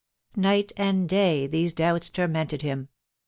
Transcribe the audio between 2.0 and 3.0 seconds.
tormented him.